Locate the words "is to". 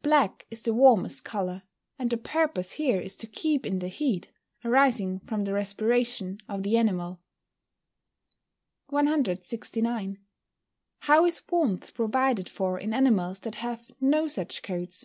3.02-3.26